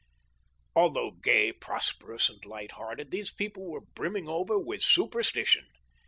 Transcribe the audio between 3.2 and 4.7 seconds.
people were brimming over